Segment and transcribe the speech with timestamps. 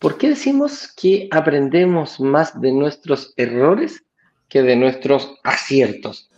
[0.00, 4.02] ¿Por qué decimos que aprendemos más de nuestros errores
[4.48, 6.30] que de nuestros aciertos?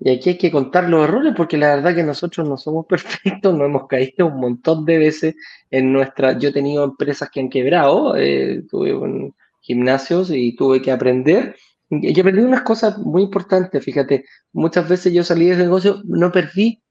[0.00, 3.56] Y aquí hay que contar los errores porque la verdad que nosotros no somos perfectos,
[3.56, 5.36] no hemos caído un montón de veces
[5.70, 6.36] en nuestra...
[6.36, 11.54] Yo he tenido empresas que han quebrado, eh, tuve un, gimnasios y tuve que aprender.
[11.90, 16.32] Y aprendí unas cosas muy importantes, fíjate, muchas veces yo salí de ese negocio, no
[16.32, 16.82] perdí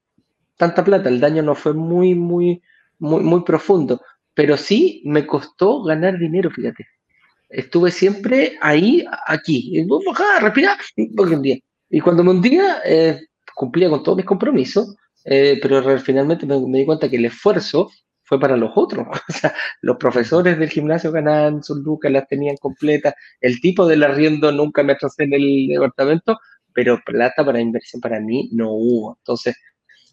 [0.56, 2.62] tanta plata, el daño no fue muy, muy,
[2.98, 4.00] muy, muy profundo,
[4.34, 6.86] pero sí me costó ganar dinero, fíjate.
[7.48, 9.86] Estuve siempre ahí, aquí, y,
[10.40, 10.78] respirar,
[11.90, 13.20] y cuando me hundía, eh,
[13.54, 17.90] cumplía con todos mis compromisos, eh, pero finalmente me, di cuenta que el esfuerzo
[18.24, 19.06] fue para los otros.
[19.28, 24.02] O sea, los profesores del gimnasio ganaban sus lucas, las tenían completas, el tipo del
[24.02, 26.38] arriendo nunca me atrasé en el departamento,
[26.72, 29.16] pero plata para inversión para mí no hubo.
[29.20, 29.54] Entonces,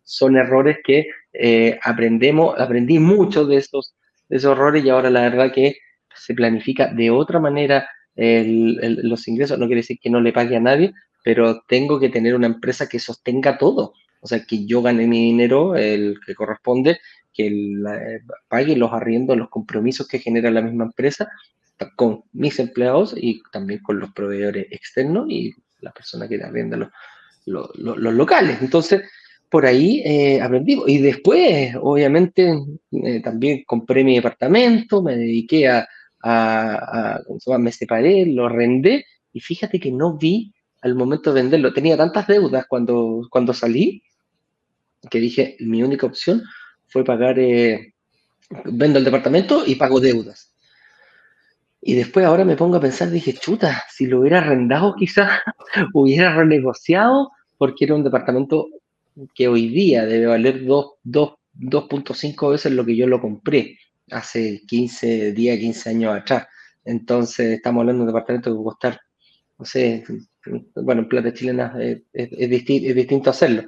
[0.03, 3.95] son errores que eh, aprendemos, aprendí mucho de esos,
[4.29, 5.77] de esos errores y ahora la verdad que
[6.13, 9.57] se planifica de otra manera los ingresos.
[9.57, 12.87] No quiere decir que no le pague a nadie, pero tengo que tener una empresa
[12.87, 13.93] que sostenga todo.
[14.21, 16.99] O sea, que yo gane mi dinero, el que corresponde,
[17.33, 21.29] que eh, pague los arriendos, los compromisos que genera la misma empresa
[21.95, 26.89] con mis empleados y también con los proveedores externos y la persona que arrienda los,
[27.75, 28.61] los, locales.
[28.61, 29.01] Entonces,
[29.51, 30.81] por ahí eh, aprendí.
[30.87, 32.57] Y después, obviamente,
[32.91, 35.87] eh, también compré mi departamento, me dediqué a,
[37.59, 41.73] me separé, lo arrendé y fíjate que no vi al momento de venderlo.
[41.73, 44.01] Tenía tantas deudas cuando, cuando salí
[45.09, 46.43] que dije, mi única opción
[46.87, 47.93] fue pagar, eh,
[48.65, 50.53] vendo el departamento y pago deudas.
[51.81, 55.41] Y después ahora me pongo a pensar, dije, chuta, si lo hubiera arrendado quizás,
[55.93, 58.67] hubiera renegociado, porque era un departamento
[59.33, 63.77] que hoy día debe valer 2.5 veces lo que yo lo compré
[64.09, 66.47] hace 15 días, 15 años atrás.
[66.83, 69.01] Entonces estamos hablando de un departamento que va a costar,
[69.57, 70.03] no sé,
[70.75, 73.63] bueno, en plata chilena es, es distinto hacerlo.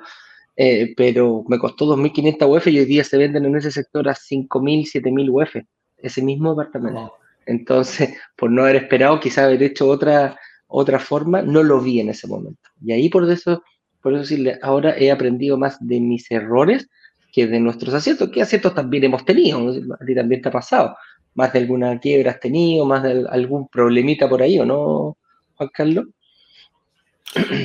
[0.55, 4.13] Eh, pero me costó 2.500 UF y hoy día se venden en ese sector a
[4.13, 5.65] 5.000, 7.000 UF,
[5.97, 7.13] ese mismo departamento.
[7.45, 10.37] Entonces, por no haber esperado, quizá haber hecho otra,
[10.67, 12.69] otra forma, no lo vi en ese momento.
[12.83, 13.63] Y ahí por eso,
[14.03, 16.89] por eso decirle, ahora he aprendido más de mis errores
[17.31, 18.29] que de nuestros aciertos.
[18.29, 19.71] ¿Qué aciertos también hemos tenido?
[19.99, 20.95] A ti también te ha pasado.
[21.35, 25.17] Más de alguna quiebra has tenido, más de algún problemita por ahí, ¿o no,
[25.55, 26.05] Juan Carlos?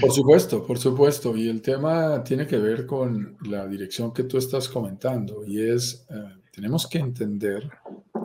[0.01, 1.37] Por supuesto, por supuesto.
[1.37, 5.45] Y el tema tiene que ver con la dirección que tú estás comentando.
[5.45, 7.69] Y es, eh, tenemos que entender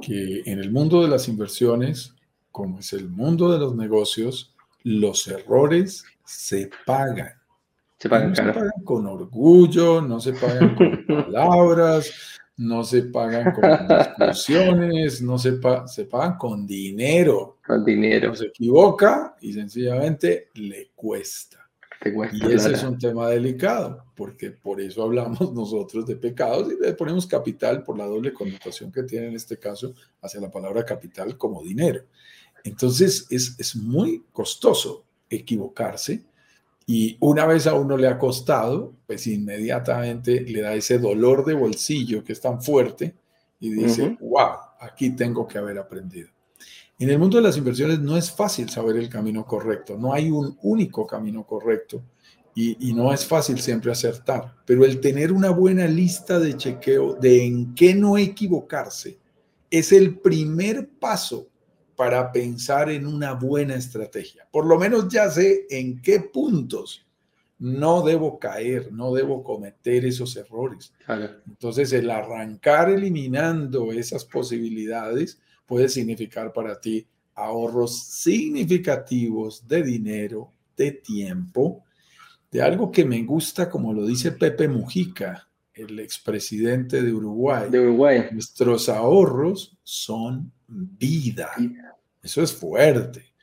[0.01, 2.13] que en el mundo de las inversiones,
[2.51, 4.53] como es el mundo de los negocios,
[4.84, 7.43] los errores se pagan.
[8.03, 12.12] Se pagan, no se pagan con orgullo, no se pagan con palabras,
[12.58, 13.64] no se pagan con
[14.19, 17.59] discusiones, no se, se pagan con dinero.
[17.66, 18.36] Con dinero.
[18.36, 21.66] se equivoca y sencillamente le cuesta.
[22.34, 26.96] y ese es un tema delicado, porque por eso hablamos nosotros de pecados y le
[26.96, 31.38] ponemos capital por la doble connotación que tiene en este caso hacia la palabra capital
[31.38, 32.02] como dinero.
[32.66, 36.33] Entonces es, es muy costoso equivocarse
[36.86, 41.54] y una vez a uno le ha costado, pues inmediatamente le da ese dolor de
[41.54, 43.16] bolsillo que es tan fuerte
[43.60, 46.30] y dice, wow, aquí tengo que haber aprendido.
[47.00, 50.30] En el mundo de las inversiones no es fácil saber el camino correcto, no hay
[50.30, 52.04] un único camino correcto
[52.56, 57.16] y, y, no es fácil siempre acertar, pero el tener una buena lista de chequeo
[57.16, 59.18] de en qué no equivocarse
[59.72, 61.48] es el primer paso
[62.03, 64.46] para pensar en una buena estrategia.
[64.52, 67.06] Por lo menos ya sé en qué puntos
[67.59, 70.94] no debo caer, no debo cometer esos errores.
[71.47, 80.92] Entonces, el arrancar eliminando esas posibilidades puede significar para ti ahorros significativos de dinero, de
[80.92, 81.86] tiempo,
[82.52, 87.69] de algo que me gusta, como lo dice Pepe Mujica, el expresidente de Uruguay.
[87.69, 88.25] De Uruguay.
[88.33, 91.51] Nuestros ahorros son vida.
[92.24, 93.34] Eso es fuerte.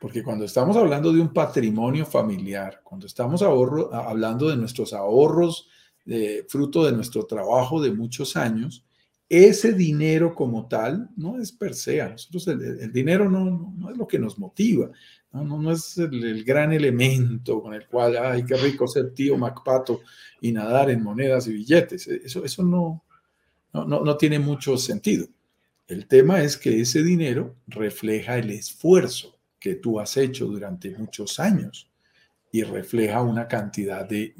[0.00, 5.68] Porque cuando estamos hablando de un patrimonio familiar, cuando estamos hablando de nuestros ahorros,
[6.06, 8.82] de, fruto de nuestro trabajo de muchos años,
[9.28, 12.02] ese dinero como tal no es per se.
[12.02, 14.90] nosotros el, dinero no, no, es lo que nos motiva,
[15.32, 20.00] no, no, es el, gran elemento con el cual, ay, qué rico ser tío Macpato
[20.40, 22.08] y nadar en monedas y billetes.
[22.08, 23.04] Eso, eso no,
[23.72, 25.26] no, no tiene mucho sentido.
[25.90, 31.40] El tema es que ese dinero refleja el esfuerzo que tú has hecho durante muchos
[31.40, 31.90] años
[32.52, 34.32] y refleja una cantidad de,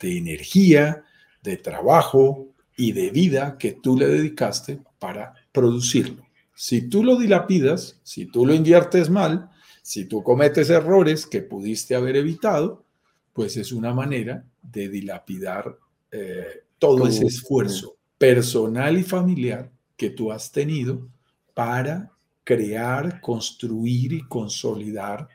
[0.00, 1.04] energía,
[1.40, 6.26] de trabajo y de vida que tú le dedicaste para producirlo.
[6.52, 9.50] Si tú lo dilapidas, si tú lo inviertes mal,
[9.82, 12.84] si tú cometes errores que pudiste haber evitado,
[13.32, 15.78] pues es una manera de dilapidar
[16.10, 19.70] eh, todo ese esfuerzo personal y familiar
[20.00, 21.10] que tú has tenido
[21.52, 22.10] para
[22.42, 25.28] crear, construir y consolidar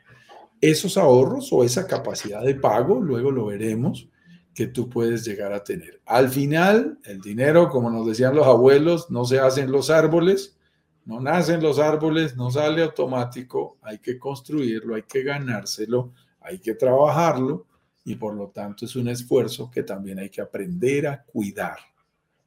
[0.60, 4.08] esos ahorros o esa capacidad de pago, luego lo veremos,
[4.52, 6.00] que tú puedes llegar a tener.
[6.04, 10.58] Al final, el dinero, como nos decían los abuelos, no se hacen los árboles,
[11.04, 16.74] no nacen los árboles, no sale automático, hay que construirlo, hay que ganárselo, hay que
[16.74, 17.68] trabajarlo
[18.04, 21.78] y por lo tanto es un esfuerzo que también hay que aprender a cuidar.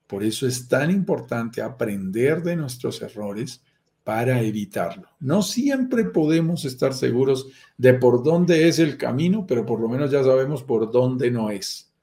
[0.09, 3.61] Por eso es tan importante aprender de nuestros errores
[4.03, 5.07] para evitarlo.
[5.19, 7.45] No siempre podemos estar seguros
[7.77, 11.51] de por dónde es el camino, pero por lo menos ya sabemos por dónde no
[11.51, 11.93] es.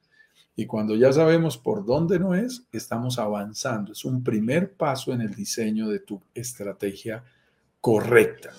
[0.55, 3.91] Y cuando ya sabemos por dónde no es, estamos avanzando.
[3.91, 7.25] Es un primer paso en el diseño de tu estrategia
[7.81, 8.53] correcta.